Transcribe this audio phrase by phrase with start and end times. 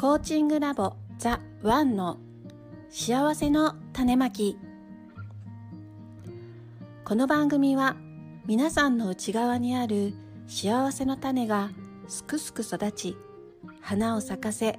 [0.00, 2.16] コーチングラボザ・ワンの
[2.88, 4.56] 幸せの種まき。
[7.04, 7.96] この番組は
[8.46, 10.14] 皆さんの内側にある
[10.46, 11.68] 幸せの種が
[12.08, 13.16] すくすく育ち
[13.82, 14.78] 花を咲かせ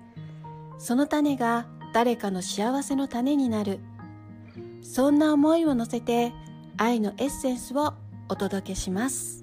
[0.80, 3.80] その種が誰かの幸せの種になる。
[4.82, 6.34] そんな思いを乗せて
[6.78, 7.94] 愛のエッセンスを
[8.28, 9.41] お届けします。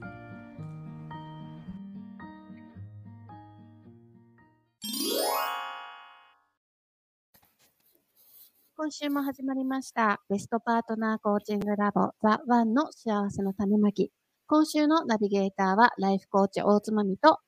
[8.88, 14.10] 今週も始まりましたベストパートナーコーチングラボザ・ワンの幸せの種まき
[14.46, 17.38] 今週のナビゲーターはライフコーチ大津まみと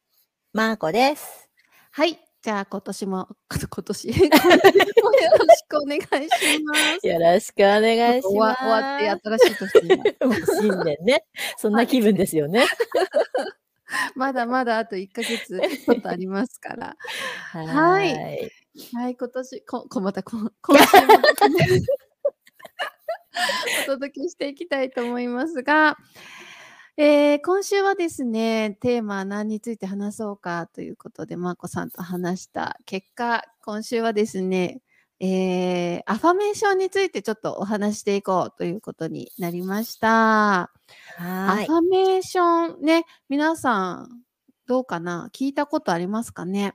[0.53, 1.49] マーコです。
[1.93, 8.61] はいじゃあ今年も 今年よろしくお願いしますよろしくお願いします。
[8.61, 11.25] 終わって新しい年もう新年ね。
[11.57, 12.67] そんな気分ですよね。
[14.15, 16.97] まだまだあと1ヶ月ちょっとありますから。
[17.53, 18.60] ははいい。
[18.95, 21.15] はい、今年、こ、こまたこ、今週も
[23.85, 25.97] お届けしていきたいと思いますが、
[26.97, 34.83] えー今週はですね、テーマは何について話そうかということで、まーこさんと話した結果、今週はですね、
[35.19, 40.09] えーアファメーションについてちょっとお話していこうということになりました。
[41.17, 41.79] はいアフ。
[41.79, 44.23] ァメーションね、皆さん
[44.67, 45.29] どうかな？
[45.33, 46.75] 聞いたことありますかね？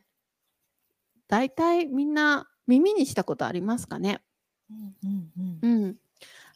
[1.27, 4.21] 大体みんな耳にしたことありますかね？
[4.69, 5.29] うん
[5.63, 5.95] うんうん。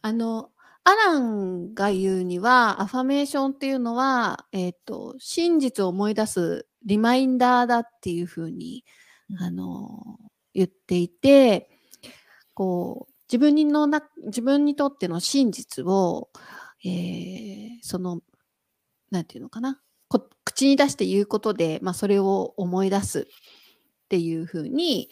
[0.02, 0.52] あの、
[0.84, 8.86] アランが言うには、アファメーションっていうのは、えっ、と、真実を思い出すリマインダーだっていうふうに、
[9.30, 9.44] うん。
[9.44, 10.17] あの、
[10.53, 11.70] 言っていて、
[12.54, 16.30] こう、自分にのな、自分にとっての真実を、
[16.83, 18.22] えーその、
[19.11, 23.20] なんていうのかな、こ口に出して言うことで、まあ、それを思い出す。
[23.22, 23.23] っ
[24.09, 25.09] ていうふうに、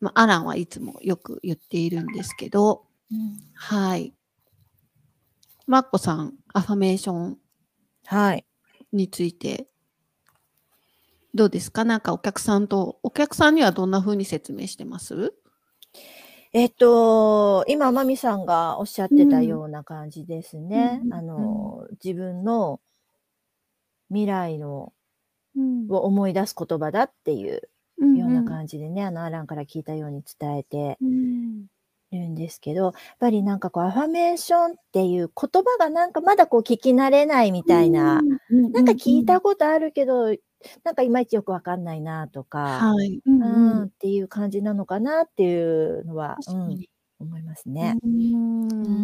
[0.00, 3.38] まあ、アランはいつもよく言っているんですけど、うん。
[3.54, 4.12] はい。
[5.66, 7.38] マッコさん、アファメーション
[8.06, 8.44] はい。
[8.92, 9.66] について、
[11.32, 11.84] どうですか？
[11.84, 15.32] なんかお客さんと、お客さんにはどんな風に説明してます？
[16.52, 21.00] えっと、今、まみさんがおっしゃってたうんような感じですね。
[21.04, 21.14] うん。
[21.14, 22.80] あの、自分の
[24.08, 24.92] 未来の
[25.56, 25.86] うん。
[25.88, 27.68] を思い出す言葉だっていう
[27.98, 31.66] うんような感じでね、あの、アランから聞いたように伝えてうん
[32.12, 40.26] るんですけど、やっぱりなんかこう、アファメーションっていう言葉がなんかまだこう聞き慣れないみたいな、うんなんか聞いたことあるけど、
[40.84, 43.20] なんかいまいちよくわかんないなとか、はい。
[43.26, 43.46] うんう
[43.80, 45.62] うんん、っていう感じなのかなってい
[46.00, 46.84] うのは、うん。
[47.20, 47.96] 思いますね。
[48.02, 48.06] う
[48.86, 48.94] うん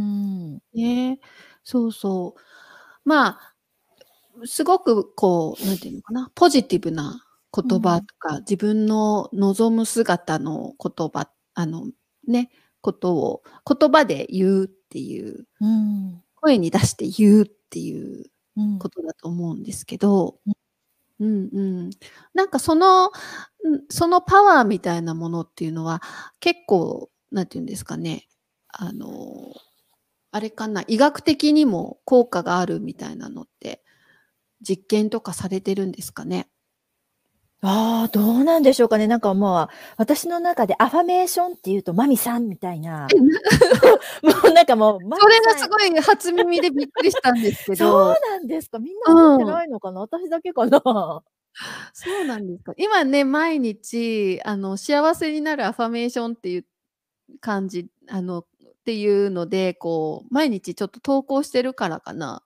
[0.57, 0.61] ん。
[0.75, 1.21] ね
[1.65, 2.41] そうそう。
[3.09, 3.55] まあ、
[4.47, 11.87] すごくこう、なんていうのかな、ポジティブな言葉とか、自分の望む姿の言葉、あの、
[12.29, 12.51] ね、
[12.83, 16.23] ことを言葉で言うっていう、うん。
[16.37, 20.39] 声に出して言うっていううんことだと思うんですけど、
[21.21, 21.91] うんうん。
[22.35, 23.09] なんかその、
[23.65, 26.03] うんそのパワーみたいなものっていうのは
[26.41, 28.29] 結構、なんていうんですかね、
[28.69, 29.09] あの、
[30.33, 33.83] あれかな、医学的にも効果があるみたいなのって
[34.63, 36.49] 実験とかされてるんですかね？
[37.63, 39.07] ああ、どうなんでしょうかね。
[39.07, 43.07] なんかもう、私の中でアファメーションっていうと、マミさんみたいな。
[44.23, 48.79] もうなんかもう、それがすごい初耳でびっくりしたんですけそうど、なんですか。
[48.79, 50.81] みんな思ってないのかな、私だけかな。
[51.93, 52.73] そうなんですか。
[52.79, 56.65] 今ね、毎日、あの、幸せになるアファメーションっていう
[57.41, 58.47] 感じ、あの、っ
[58.87, 62.43] ていうので、こう、毎日ちょっと投稿してるからかな。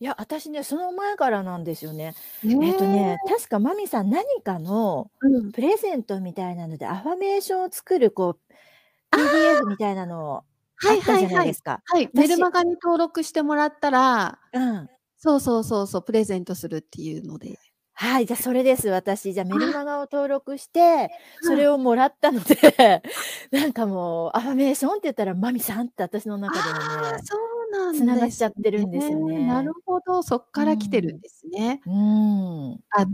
[0.00, 2.14] いや、私ね、その前からなんですよね。
[2.42, 10.42] ねえっとね、確かマミさん何かのうん、プレゼントみたいなので、アファメーションを作る、こう、PDF みたいなの
[10.82, 11.62] あはいったじゃなはいはいいです。
[11.62, 11.82] か。
[11.84, 14.88] はい、メルマガに登録してもらったら、うん。
[15.18, 17.58] そうそうそうそう、プレゼントするっていうので。
[17.92, 18.88] はい、じゃあそれです。
[18.88, 21.10] 私、じゃあメルマガを登録して、
[21.42, 23.02] それをもらったので、
[23.52, 31.80] なんかもう、アファメーションって言ったら、マミさんって私の中であはね、あ、そうなんつながっちゃってるんですよねなるほど、そっから来てるんですね。
[31.86, 32.72] うん。
[32.90, 33.06] あ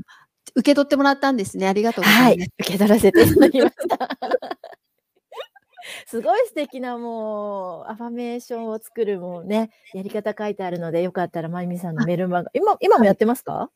[0.54, 1.68] 受け取ってもらったんですね。
[1.68, 4.08] ありがとうござはいいます。、受け取らせていただきました。
[6.06, 13.70] すごい素敵なもう、アファメーションを作るもうね、やり方書いてあるので、よかったらまゆみさんのメルマガ、今、今もやってますか？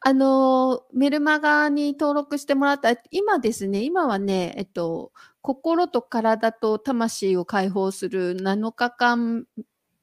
[0.00, 9.46] あのーメルマガに登録してもらった、今ですね、今はね、えっと、心と体と魂を解放する7日間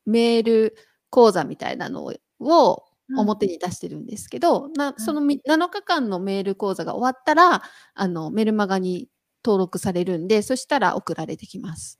[0.05, 0.75] メール
[1.09, 2.85] 講座みたいなのをを
[3.17, 7.63] 表に出してるんですけど、なそのみ7日間のメール講座が終わったら、
[7.93, 9.09] あのメルマガに
[9.43, 11.99] 登録されるんで、そしたら送られてきます。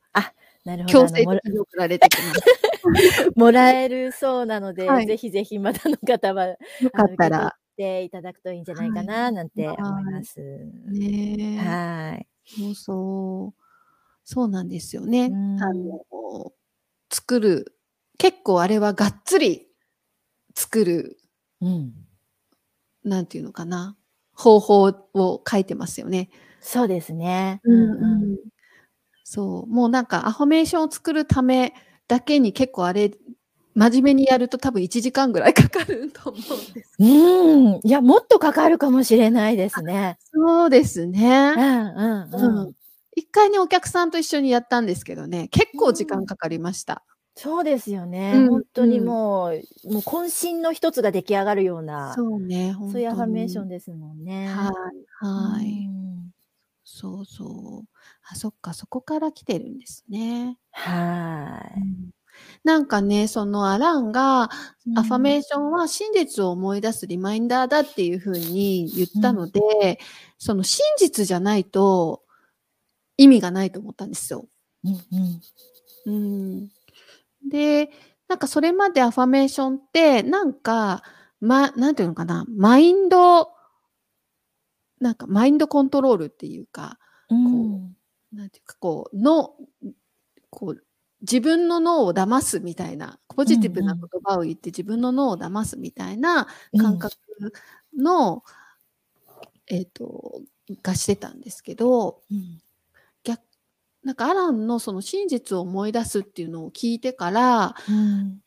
[0.66, 0.94] なるほど。
[0.94, 2.42] 強制的に送られてきます。
[3.36, 6.58] もらえるそうなので、はいぜひぜひまたの方はよ
[6.92, 7.56] かったら。
[7.78, 10.42] ていただくといいんじゃないかななんて思います。
[10.88, 11.58] ねえ。
[11.58, 12.28] はい。
[12.46, 13.64] そうそう。
[14.26, 15.28] そうなんですよね。
[15.28, 16.52] うんあの、
[17.10, 17.79] 作る。
[18.20, 19.68] 結構あれはがっつり
[20.54, 21.18] 作る、
[21.62, 21.94] うん。
[23.04, 23.98] なんていうのかな。
[24.34, 26.30] 方法を書いてますよね。
[26.60, 27.62] そうですね。
[27.64, 28.38] うんうん。
[29.24, 29.68] そう。
[29.68, 31.74] もうなんかアファメーションを作るため
[32.08, 33.12] だけに結構あれ、
[33.74, 36.96] 真面目にやると多分1時間ぐらいかかると思うんです。
[37.00, 37.80] うん。
[37.82, 40.18] いや、もっとかかるかもしれないですね。
[40.34, 41.56] そうですうね。
[41.56, 42.60] んうんうん。
[42.68, 42.74] うん
[43.16, 47.04] 一回ね、お客さんと一緒にやったんですけどね、結構時間かかりました。
[47.36, 48.48] そうですよね。
[48.50, 49.52] う当にうんもう、
[49.92, 54.48] もう渾身の一つが出来上がるような、そそうね、本当ういうアファメーションでですもんね。
[54.48, 55.86] はい、はい。
[55.88, 56.00] うん
[56.92, 57.98] そうそう。
[58.24, 60.58] あ、そっか、そこから来てるんですね。
[60.72, 61.82] はい。
[62.64, 64.50] なんかね、そのアランが、
[64.98, 69.62] アファメーーションは真実を思い出すリマインダーだっていうふうに言ったので、
[70.40, 72.24] その真実じゃないと
[73.18, 74.48] 意味がないと思ったんですよ。
[74.84, 75.42] ション。
[76.08, 76.20] うんう
[76.62, 76.70] ん、
[77.48, 77.90] で、
[78.28, 81.04] なんかそれまでアファメーションって、なんか、
[81.40, 83.50] ま、なんていうのかな、マインド、
[85.00, 87.00] なんかマインドコントロールっていうか、
[87.30, 87.96] うん。
[88.34, 89.56] なんていうか、こう、の、
[90.50, 90.84] こう、
[91.22, 94.10] 自分の脳を騙すみたいな、ポジティブなうんうん。
[94.12, 96.48] 言葉を言って自分の脳を騙すみたいな
[96.80, 97.16] 感覚
[97.98, 98.44] の、
[99.68, 100.42] えっ、と、
[100.84, 102.60] がしてたんですけど、うん
[104.04, 108.40] なんかアランのその真実を思い出すっていうのを聞いてから、うん。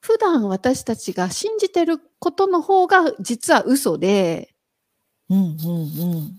[0.00, 4.54] 普段私たちが信じてることの方が実は嘘で、
[5.28, 6.38] うんうん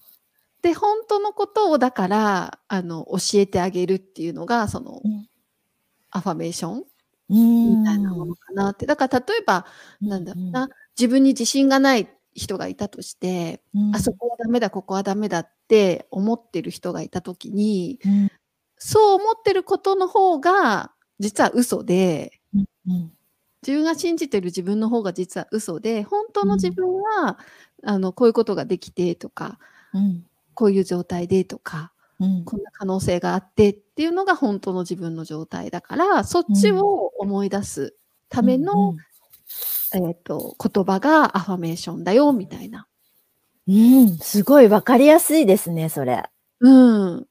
[0.62, 5.28] で、本当のことをだから、あの、教えてあげるっていうのが、その、うん。
[6.10, 6.84] アファメーション
[7.30, 7.80] うん。
[7.82, 8.86] みたいなものかなって。
[8.86, 9.66] だから例えば、
[10.02, 13.96] なんだろううな、自分に自信がない人がいたとして、うん。
[13.96, 18.32] あそこはダメだ、ここはダメだって思ってる人がいたときに、うん
[18.78, 22.60] そう思ってることの方が実は嘘で、う
[22.92, 23.12] ん
[23.68, 27.38] 自分が信じてる自分の方が実は嘘で、本当の自分は、
[27.84, 29.60] あの、こういうことができてとか、
[29.94, 30.26] うん。
[30.54, 32.46] こういう状態でとか、うん。
[32.46, 37.96] こんな可能性があってっていうのが本当の自分の状態だから、そっちを思い出す
[38.30, 38.96] ための、
[39.94, 42.88] えっ、と、言葉がアファメーションだよ、みたいな。
[43.68, 44.18] うん、うん。
[44.18, 46.24] すごいわかりやすいですね、それ。
[46.62, 47.28] うん。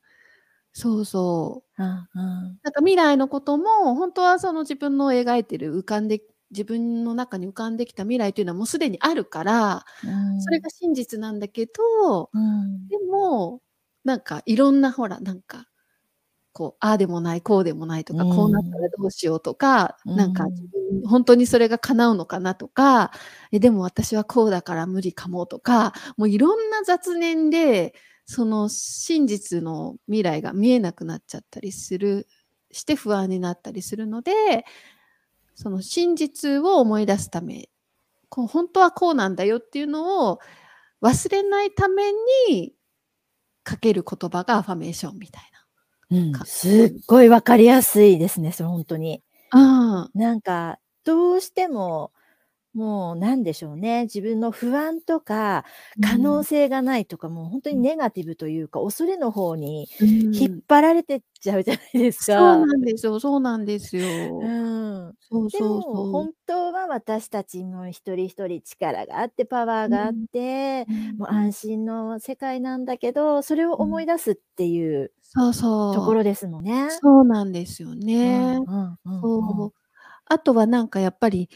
[0.78, 1.82] そうそう。
[1.82, 2.61] うんうん。
[2.62, 6.20] なんか未来のことも、本当はその自分の描いてる浮かんで、
[6.50, 9.84] 自分の中に浮かんできた未来というのはもうすでにあるから、
[10.38, 12.88] それが真実なんだけど、うん。
[12.88, 13.62] でも、
[14.05, 15.64] なんかいろんなほら、なんか、
[16.52, 18.37] こう、ああでもない、こうでもないとか、うん。
[18.37, 20.17] こうなったらどうしようとか、うん。
[20.17, 23.12] なんか自分、本当にそれが叶うのかなとか、
[23.52, 27.94] えでも私はこうだから無理かもとか、もういろんな雑念で、
[28.26, 32.26] その真実の未来が見えなくなっちゃったりする、
[32.73, 34.64] して不安になったりするので、
[35.55, 37.70] その真実を思い出すため、
[38.28, 40.40] こう本当はこうなんだよっていうのを
[41.02, 42.12] 忘れないため
[42.50, 42.75] に
[43.64, 45.45] かける言葉がアファメーションみたい
[46.11, 49.23] うんすっごいわかりやすいですね、それ本当に。
[50.14, 50.21] な。
[50.21, 52.12] なんか、どうしても、
[52.76, 55.64] もうなんでしょうね、自分の不安とか、
[56.02, 62.66] 可能性がないとか、もう本当にネガティブというか、恐れの方にうん引っ張られてっちゃうじゃないですそうか。
[62.66, 64.38] なんですよ、そうなんですよ。
[64.40, 66.06] うん、そうでもそうそう。
[66.12, 75.95] 本当は私たちも一人一人力があってパワーがあって、うんもう安心の世界なんだけどそれを思い出すっていうそうそう。
[75.95, 76.88] ところですもんね。
[76.90, 78.59] そうなんですようんね。
[78.66, 79.73] うんうんそう。
[80.26, 81.49] あとはなんかやっぱり、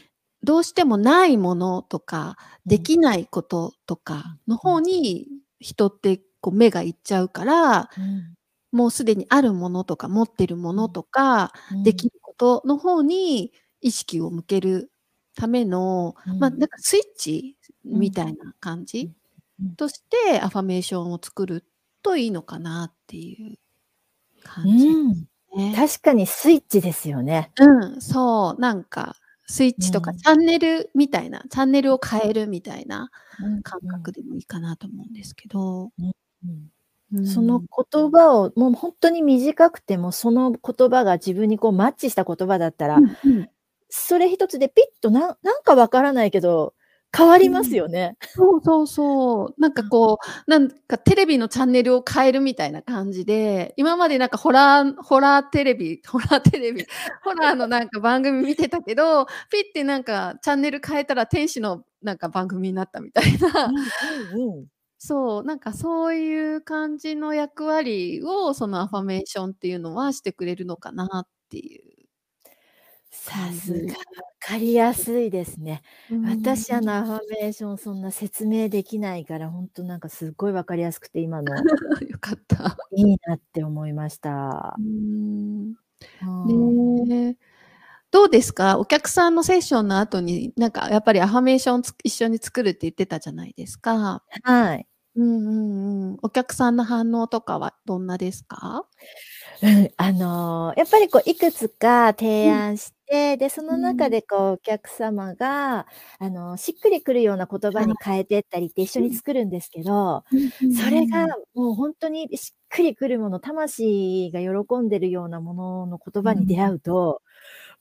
[0.43, 5.27] どうしてもないものとか、できないこととかの方に
[5.59, 8.33] 人ってこう目がいっちゃうから、うん。
[8.71, 11.83] もうすでにあるものとか持ってるものとか、うん。
[11.83, 14.91] できることの方に意識を向ける
[15.35, 16.39] ための、うん。
[16.39, 19.11] まあなんかスイッチみたいな感じ
[19.61, 19.75] うん。
[19.75, 21.65] としてアファメーションを作る
[22.01, 23.57] といいのかなっていう
[24.43, 25.27] 感じうん。
[25.55, 25.73] ね。
[25.75, 27.51] 確かにスイッチですよね。
[27.59, 29.15] うん、そう、なんか
[29.47, 30.17] スイッチとかうん。
[30.17, 33.09] チャンネルみたいな、チャンネルを変えるみたいな
[33.43, 33.63] うん。
[33.63, 35.91] 感覚でもいいかなと思うんですけど。
[35.99, 36.11] うん。
[37.13, 37.27] うん。
[37.27, 43.49] その言葉をもう本当に短くてもその言葉が自分にこうマッチした言葉だったら、うんうん。
[43.89, 46.73] それ一つでピッとななんかわからないけど
[47.15, 48.15] 変わりますよね。
[48.35, 49.61] そうそうそう。
[49.61, 56.85] なんかこう、なんかテレビのチャンネルを変えるみたいな感じで、今までなんかホラーホラーテレビ ホラーテレビ、
[57.23, 63.65] ホラーのなんか番組見てたけど、ピッてなんかチャンネル変えたら天使のなんか番組になったみたいな。
[63.65, 64.67] うんうんうん。
[64.99, 71.91] そう、なんかそういう感じの役割を、そのアファメーションっていうのはしてくれるのかなっていう。
[73.11, 73.95] さすが、分
[74.41, 75.83] かりやすいですね。
[76.23, 81.55] 私、あの、アファメーションそんな説明できないから、ほんとなんかすっごい分かりやすくて、今の
[82.09, 82.77] よかった。
[82.91, 84.77] いいなって思いました。
[84.77, 85.75] うーん。
[87.05, 87.37] ね。
[88.11, 88.79] どうですか？
[88.79, 94.23] お客さんのセッションの後に、なんかやっぱりアファメーションつ一緒に作るって言ってたじゃないですか。
[94.43, 94.87] はい。
[95.15, 96.17] うんうんうん。
[96.23, 98.85] お客さんの反応とかはどんなですか？
[99.63, 102.51] うん、あの、やっぱりこういくつか提うん。
[102.51, 104.11] 案して、で、その中うん。
[104.11, 105.87] でこうお客様が、
[106.19, 107.91] あの、しっくりくるような言葉はい。
[107.91, 109.19] に変えてったりって一緒にうん。
[109.19, 110.23] 作るんですけど、
[110.69, 111.33] それがうん。
[111.55, 116.71] もうほんとにしっくりくるもの、魂が喜んでるようなものの言葉に出うん。
[116.71, 117.21] 会うと、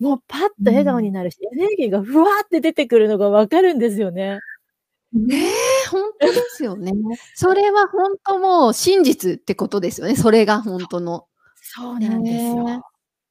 [0.00, 1.02] もうパッと笑顔うん。
[1.02, 4.42] になるし、エネルギーがふわって出てくるのが分かるんですよね。
[5.12, 5.42] ね、
[5.90, 6.92] ほんとですよね。
[7.34, 11.26] それはほんともう真実ってことですよね、それがほんとの。
[11.56, 12.00] そうね。
[12.00, 12.64] なんですよ。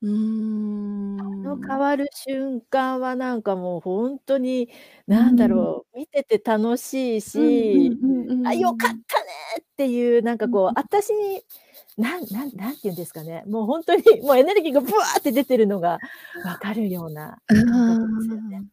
[0.01, 0.09] うー
[1.43, 1.79] あの変ん。
[1.79, 4.69] わる瞬間はなんかもうほんとに、
[5.15, 5.69] うーなんだん。
[5.73, 9.01] ろう、見てて楽しいうんうんし、うんうあ、良かっんうん。
[9.07, 9.29] たね
[9.61, 10.79] っていうなんかこう、うんうん。
[10.79, 11.43] あたしに、
[11.97, 16.01] なんなん何て言うんですかね、もうほんとに もうエネルギーがブワーって出てるのが
[16.43, 18.61] 分かるような感覚ですよね。
[18.61, 18.71] ん。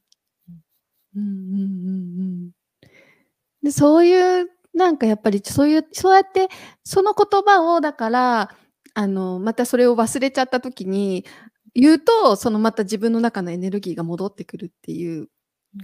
[0.49, 0.63] うん。
[1.15, 2.53] うんうんうんうん。
[3.63, 6.49] で、そういうなんかやっぱりそういうそうやって
[6.85, 8.51] その言葉をだから、
[8.99, 11.27] あの、またそれを忘れちゃった時に
[11.75, 15.29] 言うと、そのまた自分の中のエネルギーが戻ってくるっていう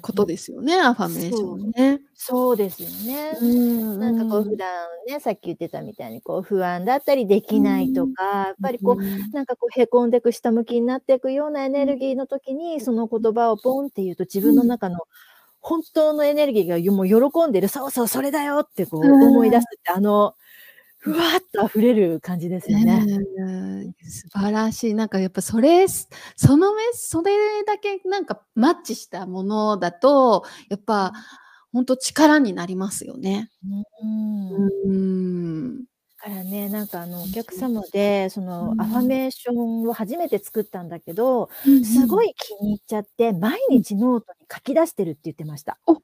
[0.00, 0.26] こと。
[0.26, 1.56] ですよね、アファメーショ。
[1.56, 2.00] ンね。
[2.14, 3.34] そうですよね。
[3.40, 4.44] うなんかこう。
[4.44, 8.14] 普段ね、さっき言ってたみたいにこう不安だったりでうきないとん。
[8.14, 9.32] か、やっぱりうこん。
[9.32, 11.92] う、なんかこうへこんでく下向きになってくようなエネうん。
[11.92, 13.24] ルギーの時に、そのうん。
[13.24, 14.72] 言葉をポンって言うと自分のうん。
[14.72, 14.98] 中の
[15.60, 19.64] 本当のエネルギーがよもう喜んでる、そうそうそれだよってこうう思い出す。
[19.64, 20.36] って、あの、
[21.02, 23.04] ふわっと溢れる感じですよね。
[24.08, 24.94] 素晴らしい。
[24.94, 31.22] なんかやっぱそれすそのめそれだけなんかマッチしたものだと、やっぱうん。
[31.72, 33.50] ほんと力になりますよね。
[34.84, 35.84] うん。
[36.18, 38.70] からね、なんかあのおうん客様で、そうん。
[38.70, 39.02] のアファ。
[39.02, 41.50] メーションを初めて作ったんだけど。
[41.82, 43.82] すごい気に入っちゃって、毎うん。
[43.82, 45.78] 日ノートに書き出してるって言ってました。
[45.86, 45.94] お、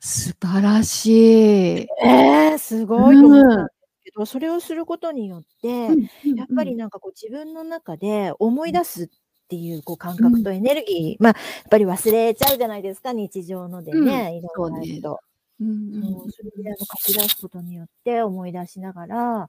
[0.00, 1.88] 素晴らしい。
[2.04, 3.68] ええ、すごいと思ったん
[4.14, 6.56] ど、それをすることによって、うんうんやっうん。
[6.56, 8.72] ぱりなんかこう自分の中で思うん。
[8.72, 9.08] い出すっ
[9.48, 10.28] ていうこう感うん。
[10.28, 11.36] 覚とエネルギー、ま、やっ
[11.70, 14.78] ぱり忘れちゃうじゃないですか、日常のでうん、ね、いろそうね。
[14.78, 15.22] んな人。
[15.60, 16.32] うんうんそれうんうん。
[16.62, 19.48] であの書き出すことによって思い出しながら、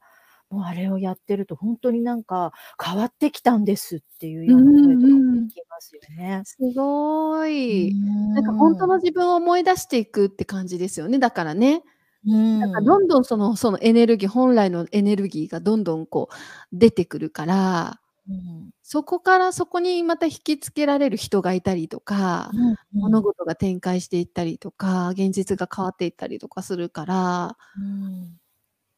[0.49, 2.53] もうあれをやってるとほんとになんか
[2.83, 5.49] 変わってきたんですっていううような声とかもんうん。
[5.49, 6.45] 聞きますよね。
[6.45, 7.47] すご
[7.79, 7.95] うい。
[8.33, 8.89] なんかほんとーん。
[8.89, 11.83] の自分を思い出していくって感じですよね、だからね。
[12.25, 12.81] うなんか。
[12.81, 16.35] どんどんそのそのエネルギー本来のエネルギーがどんどんこう
[16.77, 17.99] 出てくるから
[18.29, 18.71] うん。
[18.83, 22.77] そこからそこにまた引きつけられる人がいたりとか、うんうん。
[22.93, 28.37] 物事が展開していったりとか、現実が変わっていったりとかするからうーん。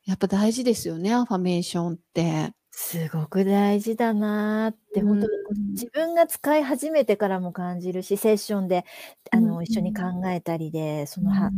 [0.05, 2.53] やっぱ大事ですよね、アファメーションって。
[2.77, 5.71] すごく大事だなってほんうーとに。
[5.73, 8.85] 自分が使い始めてからも感じるし、セッションで
[9.31, 10.25] うんあの一緒に考うん。
[10.31, 11.31] えたりで、その。
[11.31, 11.51] 反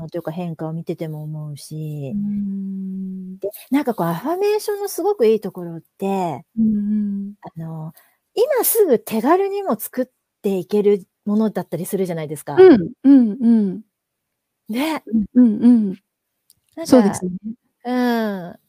[0.00, 2.12] 応というか変化を見てても思うし。
[2.14, 3.38] ん。
[3.38, 6.44] で、なんかこうアファメーションのすごくいいところって。
[7.42, 7.92] あの、
[8.34, 10.06] 今すぐ手軽にも作っ
[10.42, 12.56] ていけるものだったりするじゃないですか。
[12.56, 13.82] うん、うんうん。
[14.68, 15.02] ね。
[15.34, 15.96] うんうん
[16.86, 17.32] そうですね。
[17.84, 17.92] う
[18.54, 18.60] ん。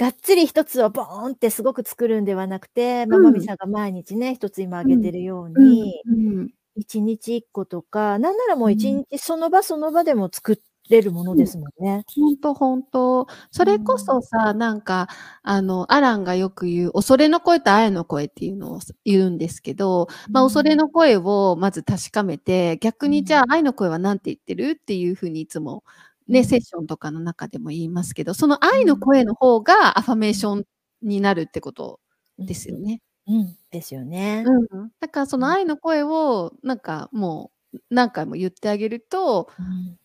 [0.00, 3.32] がっつり1つをボーンってすごく作るんではなくて、ま、マうん。
[3.32, 5.10] ミさんが毎日ね、1つ今挙げうん。
[5.10, 6.50] てるよううんに、うん。
[6.76, 9.00] 1日1個とか、なんならもういちうん。
[9.00, 11.44] にちその場その場でも作れるものうん。
[11.44, 12.06] ですもんね。
[12.16, 13.28] ほんとほんと。
[13.52, 13.98] それこうん。
[13.98, 15.08] そさ、なんか
[15.42, 20.76] あの、アランがよく言う、恐れの声と愛の声っていうのをす言うんですけど、ま、恐れうん。
[20.76, 23.50] の声をまず確かめて、逆にじゃあうん。
[23.50, 24.70] 愛の声は何て言ってる？
[24.72, 25.84] っていう風にいつも
[26.30, 26.62] ね、セッうん。
[26.62, 28.80] ションとかの中でも言いますけど、そのうん。
[28.80, 30.34] 愛の声の方がアファメーうん。
[30.34, 30.64] ション
[31.02, 32.00] になるってこと
[32.38, 32.46] うんうん。
[32.46, 33.00] ですよね。
[33.28, 34.52] うん、ですよね。
[34.72, 34.90] うん。
[35.00, 35.42] だからそうん。
[35.42, 39.98] の愛の声をなんかもう、何回も言ってあげるとうん。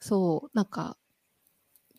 [0.00, 0.96] そう、なんか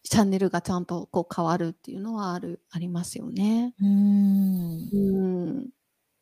[0.03, 3.73] チャンネルがちゃんとこう変わるっていうのはあるありますよね。
[3.79, 4.89] うーん。
[4.91, 5.69] うーん。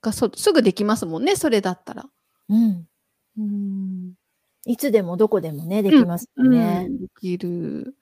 [0.02, 2.06] が、そすぐできますもんね、それだったら。
[2.50, 2.88] うん。
[3.38, 4.14] うーん。
[4.66, 6.86] いつでもどこでもね、できますよね。
[6.88, 7.96] うん、できる。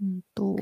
[0.00, 0.56] うんと。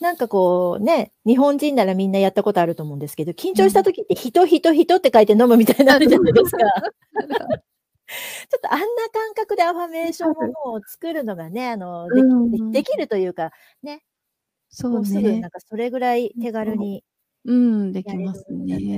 [0.00, 6.58] なんかこうね、日本人ならみんなやったことあると思うんですけど、緊張した時って人、人、人って書いて飲むみたいになるじゃないですか。
[8.06, 13.50] ちょっとあんな感覚でアファメーションを作るのがね、あの、できできるというか、
[13.82, 14.04] ね。
[14.68, 15.06] そうね。
[15.06, 17.04] すぐなんかそれぐらい手軽に。
[17.46, 18.90] うん、できますね。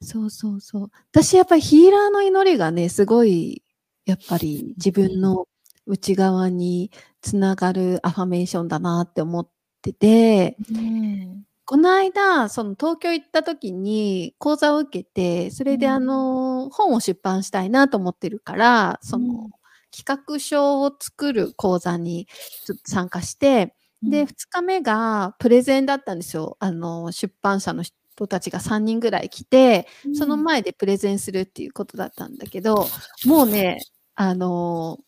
[0.00, 0.90] そうそうそう。
[1.10, 3.62] 私やっぱりヒーラーの祈りがね、すごい、
[4.08, 5.46] やっぱり自分の
[5.86, 9.48] 内側につながるアファメーションだなって思っ
[9.82, 19.50] てて、うん、この間、その東京行った時に講座を受けて、それであの、本を出版したいなと思ってるから、その、
[19.94, 22.26] 企画書を作る講座に
[22.64, 26.56] ちょっと参加して、で、2日目がプレゼンだったんですよ。
[26.60, 32.86] あの、出版社の人たちが3人ぐらい来て、その前でプレゼンするっていうことだったんだけど、
[33.26, 33.78] もうね、
[34.20, 34.98] あの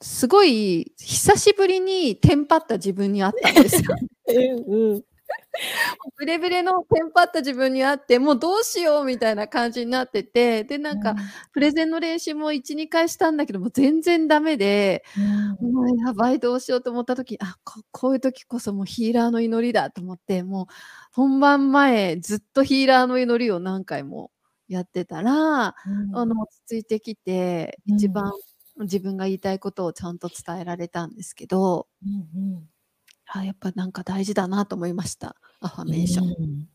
[0.00, 3.96] すごい久しぶりにテンパった自分に会ったんですよ。
[4.28, 5.02] うんうん。
[6.16, 11.16] ブレブレのテンパった自分に会って、もうどうしようみたいな感じになってて、で、なんか、
[11.52, 15.04] プレゼンの練習も1、2回したんだけども、全然ダメで、
[15.60, 20.66] うん、もうやばい、どうしようと思った時、あこ、こういう時こそもうヒーラーの祈りだと思って、もう
[21.12, 24.30] 本番前、ずっとヒーラーの祈りを何回も
[24.70, 28.32] やってたら、うん、あの、落ち着いてきて、一番
[28.78, 32.68] 自分が言いたいことをちゃんと伝えられたんですけど、うんうん
[33.32, 35.36] あ、やっぱなんか大事だなと思いました。
[35.60, 36.26] アファメーション。
[36.28, 36.68] うん、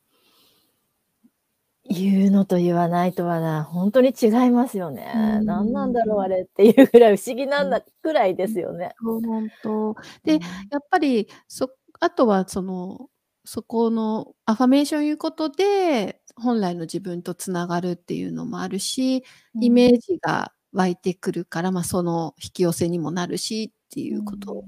[1.90, 5.12] 言うのと言わないとはな、本当に違いますよね。
[5.44, 8.96] 何なんだろうあれっていうぐらい不思議なんだくらいですよね。
[9.02, 9.96] 本当。
[10.24, 10.40] で、や
[10.78, 13.10] っぱり、そあとはその、
[13.46, 19.24] そこのアファメーション言うことで、本来の自分とつながるっていうのもあるし、
[19.62, 24.66] イメージが湧いてくるから、ま、その引き寄せにもなるしっていうこと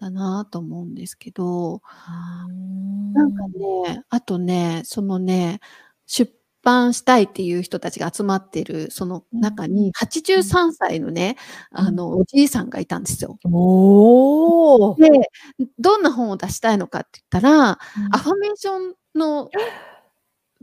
[0.00, 1.80] だなと思うんですけど、
[3.14, 5.60] なんかね、あとね、そのね、
[6.06, 6.32] 出
[6.64, 11.36] 版したいっていう人たちが集まってるその中に、83歳のね、
[11.70, 13.38] あの、おじいさんがいたんですよ。
[13.44, 15.10] おで、
[15.78, 17.78] どんな本を出したいのかって言ったら、
[18.12, 19.50] アファメーションの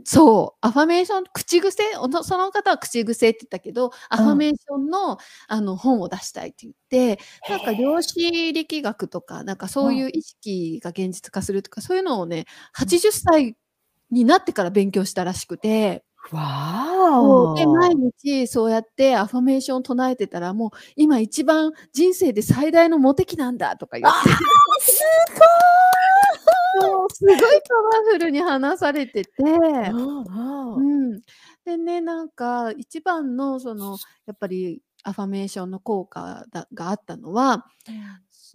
[0.06, 1.84] そう、アファメーション、口癖、
[2.24, 6.74] その方は口癖って言ったけど、アファメーションの、あの、本を出したいって言っ
[7.18, 13.56] て、なんか量子力学とか、なんかそういう意識が現実化するとか、そういうのをね、80歳
[14.12, 16.04] になってから勉強したらしくて。
[16.32, 24.30] わで、毎日そうやってアファメーションを唱えてたら、もう今一番人生で最大のモテ期なんだとか言って。
[24.30, 24.42] すご
[27.08, 27.50] いすごいパワ
[28.12, 29.32] フルに話されてて、
[30.76, 30.84] う
[31.16, 31.22] ん。
[31.66, 37.66] でね、なんか一番のその、やっぱりアファメーションの効果だがあったのは、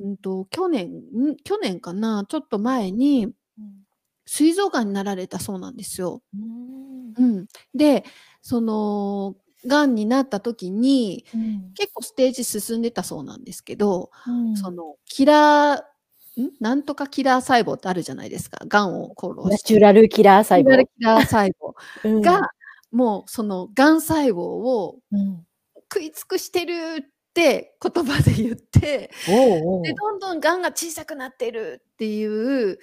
[0.01, 0.17] うん。
[0.17, 3.29] と、去年ん、去年かな、ちょっと前に、
[4.27, 6.21] 膵臓癌になられたそうなんですよ。
[7.19, 7.47] うん。
[7.75, 8.05] で、
[8.43, 9.37] その、
[9.67, 16.53] 癌になった時に、うん、結構ステージ進んでたそうなんですけど、うん、そのキラーん？
[16.61, 18.65] なんとかキラー細胞ってあるじゃないですか。
[18.69, 19.49] がんを殺す。
[19.49, 20.65] ナチュラルキラー細胞。
[20.65, 21.53] ナチュラルキラー細
[22.05, 22.51] 胞が、
[22.93, 24.99] うん、もうそのがん細胞を
[25.93, 32.79] 食い尽くしてるって言葉で言って、うん、でどんどんがんが小さくなってるっていう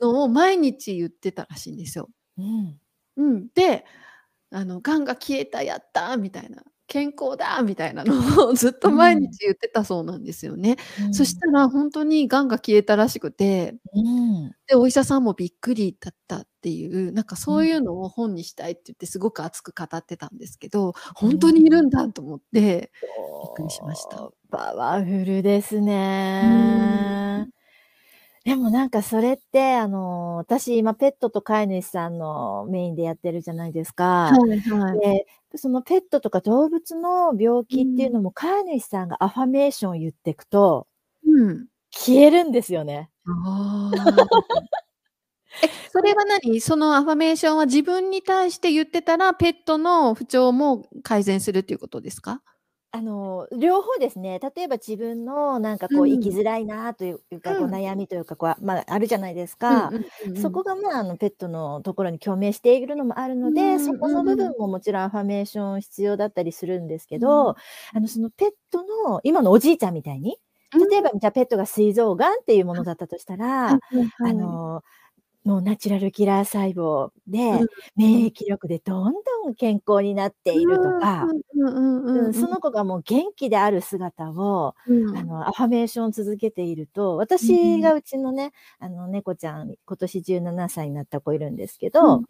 [0.00, 2.08] のを毎日言ってたらしいんですよ。
[2.38, 2.80] うん、
[3.16, 3.84] うん、で
[4.52, 6.62] あの、がんが消えた、やったみたいな。
[6.92, 10.76] 健康だみたいなのをずっと毎日言ってたそうなんですよね。
[11.06, 24.28] うん、そしたら本当に癌が消えたらしくて、うん、で、お医者さんもびっくりだったっていう、なんかそういうのを本にしたいって言ってすごく熱く語ってたんですけど、本当にいるんだと思って、びっくりしました。
[24.50, 27.48] パワフルですね。
[28.44, 34.30] でもなんかそれって、あの、私今ペットと飼い主さんのメインでやってるじゃないですか。
[34.32, 34.98] はいはい。
[35.52, 40.88] で、そのペットとか動物の病気っていうのも、飼い主さんがアファメーションを言ってくと
[41.24, 41.66] うん。
[41.92, 43.10] 消えるんですよね。
[43.26, 43.92] ああ。
[45.62, 46.60] え、それは何？
[46.60, 52.42] そのアファメーションは自分に対して言ってたら、ペットの不調も改善するっていうことですか？
[52.94, 54.38] あの、両方ですね。
[54.38, 59.94] 例えば自分のなんかこう生きづらいなというか、こう悩みというか、こう、まあ、あるじゃないですか。
[60.34, 67.50] そこが、まあ、あの、ペットのところに共鳴しているのもあるので、そこの部分ももちろんアファメーション必要だったりするんですけど、
[67.94, 70.36] あの、そのペットの今のおじいちゃんみたいに、
[70.90, 73.80] 例えば、じゃあペットが膵臓癌っていうものだったとしたら、
[74.20, 74.82] あの
[75.46, 77.68] のナチュラルキラー細胞で、うん。
[77.96, 81.32] 免疫力でどんどん健康になっているとか。
[82.34, 85.12] その子がもう元気である姿を、うん。
[85.12, 87.94] あの、アファメーションを続けていると、う私がん。
[87.94, 92.22] うちのね、あの、猫ちゃん、今年17歳になった子いるんですけうんど。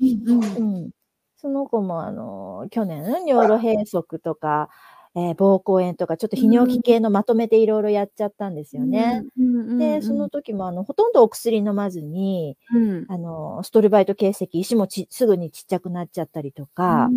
[1.37, 4.69] その子も、あの、去年、尿路閉塞とか、
[5.15, 6.83] えー膀胱炎とか、ちょっとう泌尿器ん。
[6.83, 9.21] 系のまとめていろいろやっちゃったんですうよね。
[9.21, 10.31] んうんうで、んそのうん。
[10.31, 13.05] 時も、あの、ほとんどお薬飲まずに、うん。
[13.09, 17.11] あの、ストルバイト形石、石もちすぐにちっちゃくなっちゃったりとうか。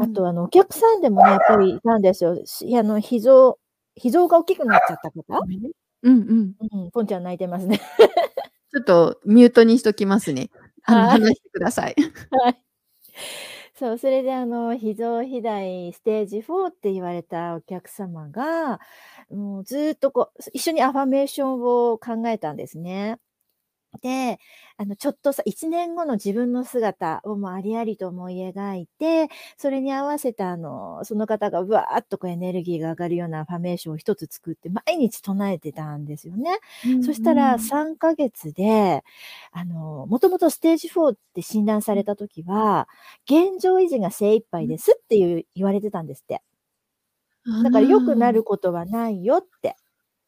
[0.00, 2.40] あと、あの、お客さんでもね、やっぱりいたんですよ。
[2.46, 3.58] しあの、脾臓
[3.96, 5.22] 脾臓が大きくなっちゃった方？
[5.40, 5.70] ごめんね。
[6.02, 6.54] うんうん。
[6.82, 7.78] うん、ポンちゃん泣いてますね。
[8.72, 10.48] ちょっとミュートにしときますね。
[10.86, 11.20] あの、はい。
[11.20, 11.94] 話してください。
[12.30, 12.62] はい。
[13.74, 18.80] そう、それであの、脾臓肥大ステージ4って言われたお客様が、
[19.30, 23.18] もうずっとこう、一緒にアファメーションを考えたんですね。
[24.00, 24.38] で、
[24.78, 29.28] あの、ちょっとさ、1年後の自分の姿をもうありありと思い描いて、
[29.58, 36.58] それに合わせたあの、その方がうわーっとこうエネルギーが上がるようなアファメーションを一つ作って毎日唱えてたんですよね。
[36.84, 37.72] うんそしたらうん。
[37.72, 39.02] 3ヶ月で、
[39.52, 42.88] あの、もともとステージ4って診断された時は、
[43.26, 46.42] 現状維持が精一杯ですっていう言われてたんですって。
[47.44, 48.32] あだから良くなあ。
[48.32, 49.76] ることはないよって。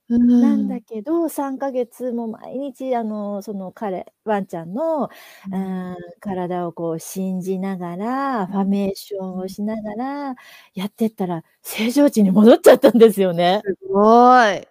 [0.08, 0.80] うなんだん。
[0.82, 5.08] けど、3ヶ月も毎日、あの、その彼、ワンちゃんの、
[5.50, 10.34] うん、体をこう信じながら、アファメーションをしながら
[10.74, 13.62] やってったら、正常値に戻っちゃったんですよね。
[13.64, 14.68] すごい。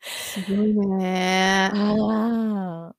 [0.00, 1.70] すごいね。
[1.74, 2.94] ああ。